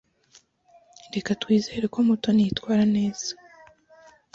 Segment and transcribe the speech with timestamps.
[1.13, 3.29] Reka twizere ko Mutoni yitwara neza.